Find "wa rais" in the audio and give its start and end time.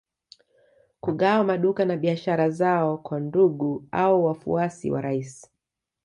4.91-5.49